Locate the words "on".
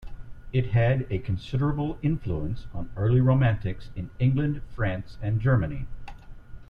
2.73-2.89